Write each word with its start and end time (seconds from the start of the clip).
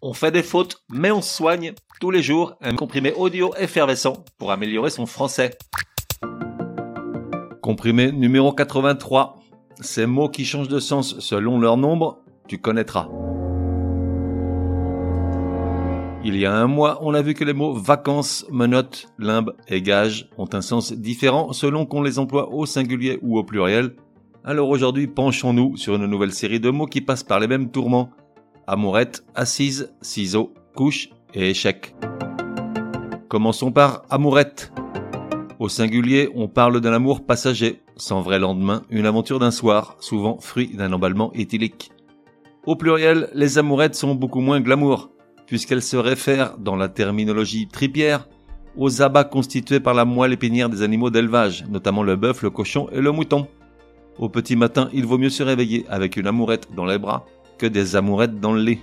On 0.00 0.12
fait 0.12 0.30
des 0.30 0.44
fautes, 0.44 0.84
mais 0.88 1.10
on 1.10 1.20
soigne 1.20 1.72
tous 2.00 2.12
les 2.12 2.22
jours 2.22 2.54
un 2.60 2.76
comprimé 2.76 3.12
audio 3.14 3.52
effervescent 3.58 4.24
pour 4.38 4.52
améliorer 4.52 4.90
son 4.90 5.06
français. 5.06 5.58
Comprimé 7.62 8.12
numéro 8.12 8.52
83. 8.52 9.40
Ces 9.80 10.06
mots 10.06 10.28
qui 10.28 10.44
changent 10.44 10.68
de 10.68 10.78
sens 10.78 11.18
selon 11.18 11.58
leur 11.58 11.76
nombre, 11.76 12.20
tu 12.46 12.58
connaîtras. 12.58 13.08
Il 16.24 16.36
y 16.36 16.46
a 16.46 16.54
un 16.54 16.68
mois, 16.68 17.00
on 17.02 17.12
a 17.12 17.22
vu 17.22 17.34
que 17.34 17.42
les 17.42 17.52
mots 17.52 17.74
vacances, 17.74 18.46
menottes, 18.52 19.08
limbe 19.18 19.56
et 19.66 19.82
gage 19.82 20.30
ont 20.38 20.48
un 20.52 20.60
sens 20.60 20.92
différent 20.92 21.52
selon 21.52 21.86
qu'on 21.86 22.02
les 22.02 22.20
emploie 22.20 22.52
au 22.52 22.66
singulier 22.66 23.18
ou 23.22 23.36
au 23.36 23.42
pluriel. 23.42 23.96
Alors 24.44 24.68
aujourd'hui, 24.68 25.08
penchons-nous 25.08 25.76
sur 25.76 25.96
une 25.96 26.06
nouvelle 26.06 26.32
série 26.32 26.60
de 26.60 26.70
mots 26.70 26.86
qui 26.86 27.00
passent 27.00 27.24
par 27.24 27.40
les 27.40 27.48
mêmes 27.48 27.72
tourments 27.72 28.10
amourette, 28.68 29.24
assise, 29.34 29.90
ciseaux, 30.02 30.52
couche 30.76 31.08
et 31.34 31.50
échec. 31.50 31.94
Commençons 33.28 33.72
par 33.72 34.02
amourette. 34.10 34.72
Au 35.58 35.68
singulier, 35.68 36.28
on 36.34 36.48
parle 36.48 36.80
d'un 36.80 36.92
amour 36.92 37.24
passager, 37.24 37.80
sans 37.96 38.20
vrai 38.20 38.38
lendemain, 38.38 38.82
une 38.90 39.06
aventure 39.06 39.38
d'un 39.38 39.50
soir, 39.50 39.96
souvent 40.00 40.38
fruit 40.38 40.68
d'un 40.68 40.92
emballement 40.92 41.32
éthylique. 41.32 41.90
Au 42.66 42.76
pluriel, 42.76 43.30
les 43.32 43.56
amourettes 43.56 43.94
sont 43.94 44.14
beaucoup 44.14 44.40
moins 44.40 44.60
glamour, 44.60 45.10
puisqu'elles 45.46 45.82
se 45.82 45.96
réfèrent, 45.96 46.58
dans 46.58 46.76
la 46.76 46.88
terminologie 46.88 47.68
tripière, 47.68 48.28
aux 48.76 49.00
abats 49.00 49.24
constitués 49.24 49.80
par 49.80 49.94
la 49.94 50.04
moelle 50.04 50.34
épinière 50.34 50.68
des 50.68 50.82
animaux 50.82 51.10
d'élevage, 51.10 51.64
notamment 51.70 52.02
le 52.02 52.16
bœuf, 52.16 52.42
le 52.42 52.50
cochon 52.50 52.88
et 52.92 53.00
le 53.00 53.12
mouton. 53.12 53.48
Au 54.18 54.28
petit 54.28 54.56
matin, 54.56 54.90
il 54.92 55.06
vaut 55.06 55.18
mieux 55.18 55.30
se 55.30 55.42
réveiller 55.42 55.86
avec 55.88 56.16
une 56.16 56.26
amourette 56.26 56.68
dans 56.74 56.84
les 56.84 56.98
bras 56.98 57.24
que 57.58 57.66
des 57.66 57.96
amourettes 57.96 58.40
dans 58.40 58.52
le 58.52 58.62
lit. 58.62 58.78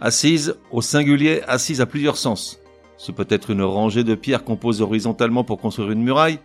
Assise, 0.00 0.56
au 0.70 0.82
singulier, 0.82 1.42
assise 1.46 1.80
à 1.80 1.86
plusieurs 1.86 2.16
sens. 2.16 2.60
Ce 2.96 3.12
peut 3.12 3.26
être 3.30 3.50
une 3.50 3.62
rangée 3.62 4.04
de 4.04 4.14
pierres 4.14 4.44
composées 4.44 4.82
horizontalement 4.82 5.44
pour 5.44 5.58
construire 5.58 5.90
une 5.90 6.02
muraille, 6.02 6.38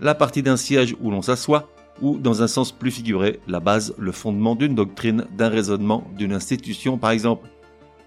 la 0.00 0.14
partie 0.14 0.42
d'un 0.42 0.56
siège 0.56 0.96
où 1.00 1.10
l'on 1.10 1.22
s'assoit, 1.22 1.68
ou 2.00 2.18
dans 2.18 2.42
un 2.42 2.46
sens 2.46 2.72
plus 2.72 2.90
figuré, 2.90 3.40
la 3.48 3.60
base, 3.60 3.94
le 3.98 4.12
fondement 4.12 4.54
d'une 4.54 4.74
doctrine, 4.74 5.26
d'un 5.36 5.48
raisonnement, 5.48 6.04
d'une 6.16 6.32
institution 6.32 6.96
par 6.96 7.10
exemple. 7.10 7.48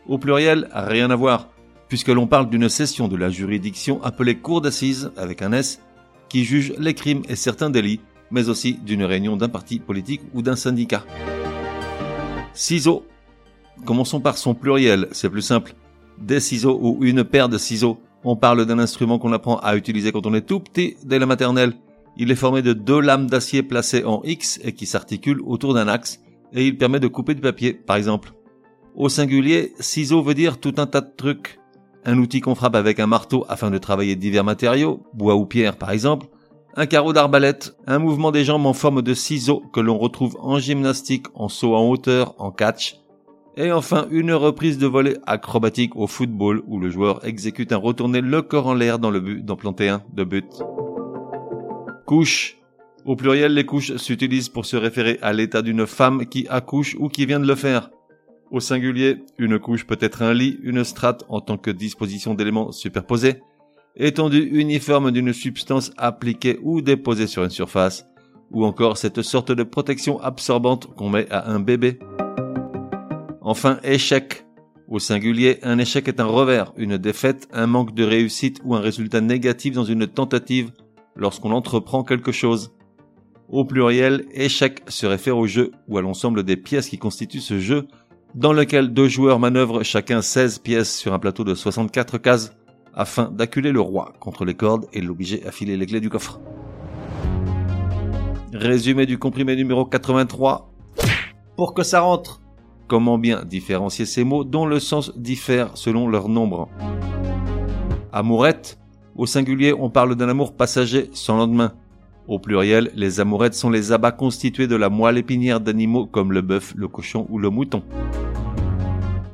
Au 0.08 0.18
pluriel, 0.18 0.70
rien 0.74 1.12
à 1.12 1.16
voir, 1.16 1.50
puisque 1.90 2.08
l'on 2.08 2.28
parle 2.28 2.50
d'une 2.50 2.70
session 2.70 3.08
de 3.08 3.18
la 3.18 3.30
juridiction 3.30 4.02
appelée 4.04 4.38
cour 4.38 4.62
d'assises, 4.62 5.12
avec 5.18 5.42
un 5.42 5.52
S, 5.52 5.82
qui 6.30 6.46
juge 6.46 6.74
les 6.78 6.94
crimes 6.94 7.24
et 7.28 7.36
certains 7.36 7.70
délits, 7.70 8.00
mais 8.32 8.48
aussi 8.48 8.80
d'une 8.86 9.04
réunion 9.04 9.36
d'un 9.36 9.50
parti 9.50 9.80
politique 9.80 10.22
ou 10.34 10.42
d'un 10.42 10.56
syndicat. 10.56 11.04
Ciseaux. 12.54 13.06
Commençons 13.86 14.20
par 14.20 14.38
son 14.38 14.54
pluriel, 14.54 15.08
c'est 15.12 15.30
plus 15.30 15.42
simple. 15.42 15.74
Des 16.18 16.40
ciseaux 16.40 16.78
ou 16.82 16.98
une 17.02 17.24
paire 17.24 17.50
de 17.50 17.58
ciseaux. 17.58 18.00
On 18.24 18.36
parle 18.36 18.66
d'un 18.66 18.78
instrument 18.78 19.18
qu'on 19.20 19.34
apprend 19.34 19.58
à 19.58 19.76
utiliser 19.76 20.12
quand 20.12 20.28
on 20.28 20.34
est 20.34 20.46
tout 20.46 20.60
petit 20.60 20.98
dès 21.04 21.18
la 21.18 21.26
maternelle. 21.26 21.74
Il 22.18 22.30
est 22.30 22.36
formé 22.36 22.62
de 22.62 22.74
deux 22.74 23.00
lames 23.00 23.28
d'acier 23.28 23.64
placées 23.64 24.04
en 24.04 24.22
X 24.24 24.60
et 24.64 24.74
qui 24.74 24.86
s'articulent 24.86 25.42
autour 25.46 25.74
d'un 25.74 25.88
axe, 25.88 26.20
et 26.54 26.68
il 26.68 26.78
permet 26.78 27.00
de 27.00 27.08
couper 27.08 27.34
du 27.34 27.42
papier, 27.42 27.74
par 27.74 27.96
exemple. 27.96 28.34
Au 28.96 29.08
singulier, 29.08 29.74
ciseaux 29.80 30.22
veut 30.22 30.34
dire 30.34 30.60
tout 30.60 30.76
un 30.78 30.86
tas 30.86 31.02
de 31.02 31.12
trucs. 31.16 31.60
Un 32.04 32.18
outil 32.18 32.42
qu'on 32.42 32.56
frappe 32.56 32.76
avec 32.76 33.00
un 33.00 33.08
marteau 33.08 33.46
afin 33.48 33.72
de 33.72 33.78
travailler 33.78 34.16
divers 34.16 34.44
matériaux, 34.44 35.04
bois 35.14 35.36
ou 35.36 35.46
pierre 35.46 35.78
par 35.78 35.92
exemple, 35.92 36.28
un 36.76 36.86
carreau 36.86 37.14
d'arbalète, 37.14 37.76
un 37.88 38.00
mouvement 38.00 38.32
des 38.32 38.46
jambes 38.46 38.66
en 38.66 38.74
forme 38.74 39.02
de 39.02 39.14
ciseaux 39.14 39.64
que 39.74 39.80
l'on 39.80 39.98
retrouve 39.98 40.38
en 40.40 40.60
gymnastique, 40.60 41.28
en 41.34 41.50
saut 41.50 41.76
en 41.76 41.90
hauteur, 41.90 42.36
en 42.38 42.52
catch, 42.52 43.02
et 43.58 43.72
enfin 43.72 44.08
une 44.12 44.32
reprise 44.32 44.78
de 44.78 44.88
volée 44.88 45.18
acrobatique 45.28 45.96
au 45.96 46.08
football 46.08 46.64
où 46.68 46.80
le 46.80 46.90
joueur 46.90 47.26
exécute 47.26 47.74
un 47.74 47.78
retourné 47.78 48.22
le 48.22 48.42
corps 48.42 48.68
en 48.68 48.74
l'air 48.74 48.98
dans 48.98 49.12
le 49.12 49.20
but 49.20 49.44
d'en 49.44 49.58
planter 49.58 49.90
un 49.90 50.04
de 50.14 50.24
but. 50.24 50.46
Couche. 52.06 52.58
Au 53.04 53.16
pluriel, 53.16 53.56
les 53.56 53.66
couches 53.66 53.96
s'utilisent 53.96 54.50
pour 54.50 54.66
se 54.66 54.78
référer 54.78 55.18
à 55.22 55.34
l'état 55.34 55.64
d'une 55.64 55.88
femme 55.88 56.28
qui 56.28 56.46
accouche 56.50 56.96
ou 57.00 57.10
qui 57.10 57.26
vient 57.26 57.40
de 57.40 57.48
le 57.48 57.56
faire. 57.56 57.90
Au 58.52 58.60
singulier, 58.60 59.24
une 59.40 59.58
couche 59.60 59.88
peut 59.88 59.98
être 60.00 60.22
un 60.22 60.34
lit, 60.34 60.60
une 60.62 60.84
strate 60.84 61.24
en 61.30 61.42
tant 61.42 61.58
que 61.58 61.72
disposition 61.72 62.36
d'éléments 62.36 62.72
superposés, 62.72 63.42
étendue 63.96 64.50
uniforme 64.52 65.12
d'une 65.12 65.34
substance 65.34 65.92
appliquée 65.98 66.60
ou 66.62 66.82
déposée 66.82 67.28
sur 67.28 67.44
une 67.44 67.50
surface, 67.50 68.06
ou 68.52 68.66
encore 68.66 68.98
cette 68.98 69.22
sorte 69.22 69.52
de 69.52 69.64
protection 69.64 70.20
absorbante 70.22 70.94
qu'on 70.96 71.10
met 71.10 71.30
à 71.32 71.50
un 71.50 71.60
bébé. 71.60 72.00
Enfin, 73.42 73.80
échec. 73.84 74.46
Au 74.88 75.00
singulier, 75.00 75.60
un 75.64 75.80
échec 75.80 76.10
est 76.10 76.20
un 76.20 76.26
revers, 76.26 76.74
une 76.76 76.98
défaite, 76.98 77.48
un 77.54 77.66
manque 77.66 77.96
de 77.96 78.04
réussite 78.04 78.60
ou 78.66 78.76
un 78.76 78.82
résultat 78.82 79.22
négatif 79.22 79.74
dans 79.74 79.86
une 79.86 80.06
tentative 80.06 80.72
lorsqu'on 81.16 81.52
entreprend 81.52 82.04
quelque 82.04 82.34
chose. 82.34 82.74
Au 83.48 83.64
pluriel, 83.64 84.26
échec 84.34 84.82
se 84.88 85.06
réfère 85.06 85.38
au 85.38 85.48
jeu 85.48 85.72
ou 85.88 85.98
à 85.98 86.02
l'ensemble 86.02 86.44
des 86.44 86.58
pièces 86.58 86.90
qui 86.90 86.98
constituent 86.98 87.40
ce 87.40 87.60
jeu, 87.60 87.88
dans 88.36 88.54
lequel 88.54 88.94
deux 88.94 89.08
joueurs 89.08 89.40
manœuvrent 89.40 89.84
chacun 89.84 90.22
16 90.22 90.60
pièces 90.60 90.96
sur 90.98 91.14
un 91.14 91.20
plateau 91.20 91.44
de 91.44 91.54
64 91.54 92.18
cases 92.18 92.54
afin 92.94 93.30
d'acculer 93.32 93.72
le 93.72 93.82
roi 93.82 94.14
contre 94.20 94.46
les 94.46 94.54
cordes 94.54 94.88
et 94.94 95.02
l'obliger 95.02 95.46
à 95.46 95.52
filer 95.52 95.78
les 95.78 95.86
clés 95.86 96.00
du 96.00 96.10
coffre. 96.10 96.40
Résumé 98.54 99.06
du 99.06 99.18
comprimé 99.18 99.56
numéro 99.56 99.86
83. 99.86 100.72
Pour 101.56 101.74
que 101.74 101.84
ça 101.84 102.02
rentre. 102.02 102.42
Comment 102.88 103.18
bien 103.18 103.46
différencier 103.46 104.06
ces 104.06 104.26
mots 104.26 104.44
dont 104.44 104.66
le 104.66 104.80
sens 104.80 105.18
diffère 105.18 105.78
selon 105.78 106.08
leur 106.08 106.28
nombre? 106.28 106.68
Amourette. 108.12 108.78
Au 109.16 109.26
singulier, 109.26 109.74
on 109.74 109.90
parle 109.90 110.16
d'un 110.16 110.30
amour 110.30 110.56
passager 110.56 111.10
sans 111.14 111.38
lendemain. 111.38 111.74
Au 112.28 112.40
pluriel, 112.40 112.92
les 112.96 113.20
amourettes 113.20 113.54
sont 113.54 113.70
les 113.70 113.92
abats 113.92 114.12
constitués 114.12 114.68
de 114.68 114.76
la 114.76 114.90
moelle 114.90 115.18
épinière 115.18 115.60
d'animaux 115.60 116.06
comme 116.06 116.32
le 116.32 116.42
bœuf, 116.42 116.74
le 116.76 116.88
cochon 116.88 117.26
ou 117.30 117.40
le 117.40 117.50
mouton. 117.50 117.84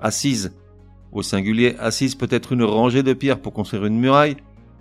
Assise. 0.01 0.55
Au 1.11 1.21
singulier, 1.21 1.75
assise 1.79 2.15
peut 2.15 2.27
être 2.29 2.53
une 2.53 2.63
rangée 2.63 3.03
de 3.03 3.13
pierres 3.13 3.39
pour 3.39 3.53
construire 3.53 3.85
une 3.85 3.99
muraille, 3.99 4.37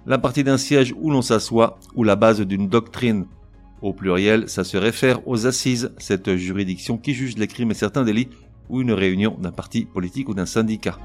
la 0.06 0.18
partie 0.18 0.44
d'un 0.44 0.58
siège 0.58 0.94
où 1.00 1.10
l'on 1.10 1.22
s'assoit, 1.22 1.78
ou 1.94 2.04
la 2.04 2.16
base 2.16 2.40
d'une 2.40 2.68
doctrine. 2.68 3.26
Au 3.82 3.92
pluriel, 3.92 4.48
ça 4.48 4.64
se 4.64 4.76
réfère 4.76 5.26
aux 5.28 5.46
assises, 5.46 5.92
cette 5.98 6.36
juridiction 6.36 6.96
qui 6.96 7.14
juge 7.14 7.36
les 7.36 7.46
crimes 7.46 7.70
et 7.70 7.74
certains 7.74 8.04
délits, 8.04 8.28
ou 8.68 8.80
une 8.80 8.92
réunion 8.92 9.36
d'un 9.40 9.52
parti 9.52 9.84
politique 9.84 10.28
ou 10.28 10.34
d'un 10.34 10.46
syndicat. 10.46 10.98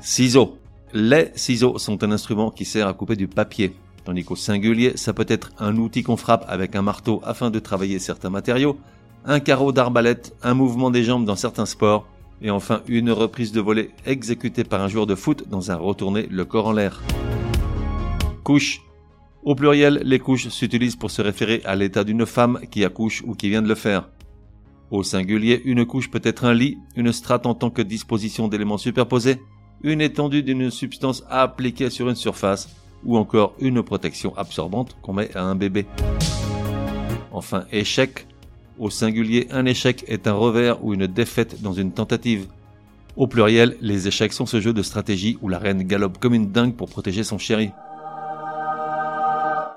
Ciseaux. 0.00 0.58
Les 0.92 1.30
ciseaux 1.34 1.78
sont 1.78 2.04
un 2.04 2.12
instrument 2.12 2.50
qui 2.50 2.64
sert 2.64 2.86
à 2.86 2.92
couper 2.92 3.16
du 3.16 3.26
papier, 3.26 3.74
tandis 4.04 4.24
qu'au 4.24 4.36
singulier, 4.36 4.92
ça 4.96 5.12
peut 5.12 5.26
être 5.28 5.52
un 5.58 5.76
outil 5.76 6.02
qu'on 6.02 6.16
frappe 6.16 6.44
avec 6.48 6.76
un 6.76 6.82
marteau 6.82 7.20
afin 7.24 7.50
de 7.50 7.58
travailler 7.58 7.98
certains 7.98 8.30
matériaux, 8.30 8.76
un 9.24 9.40
carreau 9.40 9.72
d'arbalète, 9.72 10.34
un 10.42 10.54
mouvement 10.54 10.90
des 10.90 11.04
jambes 11.04 11.24
dans 11.24 11.36
certains 11.36 11.66
sports, 11.66 12.06
et 12.42 12.50
enfin, 12.50 12.82
une 12.88 13.10
reprise 13.10 13.52
de 13.52 13.60
volée 13.60 13.90
exécutée 14.04 14.64
par 14.64 14.80
un 14.80 14.88
joueur 14.88 15.06
de 15.06 15.14
foot 15.14 15.48
dans 15.48 15.70
un 15.70 15.76
retourné 15.76 16.26
le 16.30 16.44
corps 16.44 16.66
en 16.66 16.72
l'air. 16.72 17.02
Couche. 18.42 18.82
Au 19.44 19.54
pluriel, 19.54 20.02
les 20.04 20.18
couches 20.18 20.48
s'utilisent 20.48 20.96
pour 20.96 21.10
se 21.10 21.22
référer 21.22 21.62
à 21.64 21.74
l'état 21.74 22.04
d'une 22.04 22.26
femme 22.26 22.60
qui 22.70 22.84
accouche 22.84 23.22
ou 23.26 23.34
qui 23.34 23.48
vient 23.48 23.62
de 23.62 23.68
le 23.68 23.74
faire. 23.74 24.08
Au 24.90 25.02
singulier, 25.02 25.62
une 25.64 25.86
couche 25.86 26.10
peut 26.10 26.20
être 26.22 26.44
un 26.44 26.54
lit, 26.54 26.78
une 26.96 27.12
strate 27.12 27.46
en 27.46 27.54
tant 27.54 27.70
que 27.70 27.82
disposition 27.82 28.46
d'éléments 28.46 28.78
superposés, 28.78 29.40
une 29.82 30.00
étendue 30.00 30.42
d'une 30.42 30.70
substance 30.70 31.24
appliquée 31.28 31.90
sur 31.90 32.08
une 32.08 32.14
surface, 32.14 32.68
ou 33.04 33.16
encore 33.16 33.54
une 33.58 33.82
protection 33.82 34.36
absorbante 34.36 34.96
qu'on 35.02 35.14
met 35.14 35.36
à 35.36 35.42
un 35.42 35.54
bébé. 35.54 35.86
Enfin, 37.32 37.64
échec 37.72 38.26
au 38.78 38.90
singulier, 38.90 39.48
un 39.50 39.66
échec 39.66 40.04
est 40.08 40.26
un 40.26 40.32
revers 40.32 40.84
ou 40.84 40.94
une 40.94 41.06
défaite 41.06 41.62
dans 41.62 41.72
une 41.72 41.92
tentative. 41.92 42.46
Au 43.16 43.26
pluriel, 43.26 43.76
les 43.80 44.08
échecs 44.08 44.32
sont 44.32 44.46
ce 44.46 44.60
jeu 44.60 44.72
de 44.72 44.82
stratégie 44.82 45.38
où 45.42 45.48
la 45.48 45.58
reine 45.58 45.82
galope 45.82 46.18
comme 46.18 46.34
une 46.34 46.50
dingue 46.50 46.74
pour 46.74 46.88
protéger 46.88 47.24
son 47.24 47.38
chéri. 47.38 47.70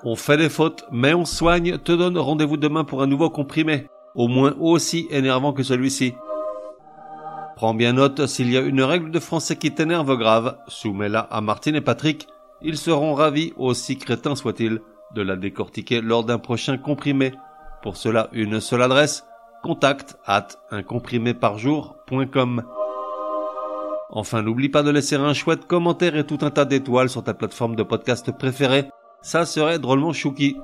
On 0.04 0.14
fait 0.14 0.36
des 0.36 0.48
fautes, 0.48 0.84
mais 0.92 1.14
on 1.14 1.24
soigne, 1.24 1.78
te 1.78 1.92
donne 1.92 2.16
rendez-vous 2.16 2.56
demain 2.56 2.84
pour 2.84 3.02
un 3.02 3.06
nouveau 3.06 3.28
comprimé, 3.28 3.88
au 4.14 4.28
moins 4.28 4.54
aussi 4.60 5.06
énervant 5.10 5.52
que 5.52 5.62
celui-ci. 5.62 6.14
Prends 7.56 7.74
bien 7.74 7.94
note, 7.94 8.26
s'il 8.26 8.50
y 8.50 8.56
a 8.56 8.60
une 8.60 8.82
règle 8.82 9.10
de 9.10 9.18
français 9.18 9.56
qui 9.56 9.72
t'énerve 9.72 10.16
grave, 10.16 10.58
soumets-la 10.68 11.20
à 11.20 11.40
Martine 11.40 11.74
et 11.74 11.80
Patrick, 11.80 12.26
ils 12.62 12.76
seront 12.76 13.14
ravis, 13.14 13.52
aussi 13.56 13.98
crétins 13.98 14.36
soient-ils, 14.36 14.80
de 15.14 15.22
la 15.22 15.36
décortiquer 15.36 16.00
lors 16.00 16.24
d'un 16.24 16.38
prochain 16.38 16.78
comprimé. 16.78 17.32
Pour 17.82 17.96
cela, 17.96 18.28
une 18.32 18.60
seule 18.60 18.82
adresse, 18.82 19.24
contact 19.62 20.16
at 20.26 20.48
uncompriméparjour.com. 20.70 22.62
Enfin, 24.10 24.42
n'oublie 24.42 24.68
pas 24.68 24.82
de 24.82 24.90
laisser 24.90 25.16
un 25.16 25.34
chouette 25.34 25.66
commentaire 25.66 26.16
et 26.16 26.24
tout 26.24 26.38
un 26.42 26.50
tas 26.50 26.64
d'étoiles 26.64 27.10
sur 27.10 27.24
ta 27.24 27.34
plateforme 27.34 27.76
de 27.76 27.82
podcast 27.82 28.30
préférée. 28.32 28.88
Ça 29.22 29.44
serait 29.44 29.78
drôlement 29.78 30.12
chouki. 30.12 30.56